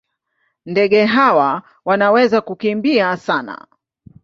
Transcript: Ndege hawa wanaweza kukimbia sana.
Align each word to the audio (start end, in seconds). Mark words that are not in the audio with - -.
Ndege 0.65 1.05
hawa 1.05 1.63
wanaweza 1.85 2.41
kukimbia 2.41 3.17
sana. 3.17 3.67